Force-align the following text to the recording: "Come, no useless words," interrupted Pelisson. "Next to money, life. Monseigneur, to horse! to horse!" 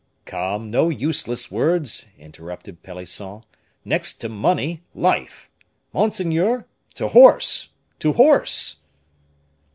"Come, 0.25 0.71
no 0.71 0.89
useless 0.89 1.51
words," 1.51 2.07
interrupted 2.17 2.81
Pelisson. 2.81 3.43
"Next 3.85 4.13
to 4.21 4.29
money, 4.29 4.81
life. 4.95 5.47
Monseigneur, 5.93 6.65
to 6.95 7.09
horse! 7.09 7.69
to 7.99 8.13
horse!" 8.13 8.77